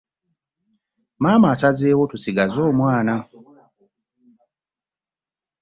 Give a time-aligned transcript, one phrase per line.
[1.21, 3.15] Maama asazeewo tusigaze omwana.